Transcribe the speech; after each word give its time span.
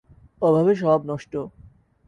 অভাবে 0.41 0.73
স্বভাব 0.75 1.01
নষ্ট। 1.05 1.33